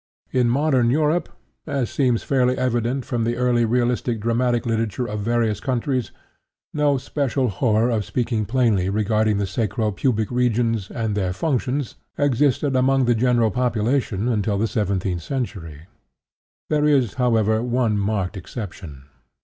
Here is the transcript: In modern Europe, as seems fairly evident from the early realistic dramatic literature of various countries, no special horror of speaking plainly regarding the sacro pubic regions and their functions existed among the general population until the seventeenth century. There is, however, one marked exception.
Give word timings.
In 0.31 0.49
modern 0.49 0.89
Europe, 0.89 1.29
as 1.67 1.91
seems 1.91 2.23
fairly 2.23 2.57
evident 2.57 3.05
from 3.05 3.23
the 3.23 3.35
early 3.35 3.65
realistic 3.65 4.19
dramatic 4.19 4.65
literature 4.65 5.05
of 5.05 5.19
various 5.19 5.59
countries, 5.59 6.09
no 6.73 6.97
special 6.97 7.49
horror 7.49 7.91
of 7.91 8.03
speaking 8.03 8.45
plainly 8.45 8.89
regarding 8.89 9.37
the 9.37 9.45
sacro 9.45 9.91
pubic 9.91 10.31
regions 10.31 10.89
and 10.89 11.13
their 11.13 11.33
functions 11.33 11.97
existed 12.17 12.75
among 12.75 13.05
the 13.05 13.13
general 13.13 13.51
population 13.51 14.27
until 14.27 14.57
the 14.57 14.65
seventeenth 14.65 15.21
century. 15.21 15.81
There 16.71 16.85
is, 16.87 17.13
however, 17.21 17.61
one 17.61 17.95
marked 17.99 18.35
exception. 18.35 19.03